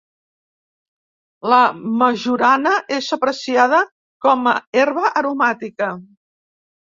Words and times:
La 1.53 1.59
majorana 2.03 2.71
és 2.97 3.09
apreciada 3.19 3.81
com 4.27 4.49
a 4.53 4.57
herba 4.79 5.13
aromàtica. 5.21 5.91